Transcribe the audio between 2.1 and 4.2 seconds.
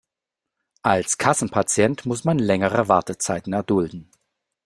man längere Wartezeiten erdulden.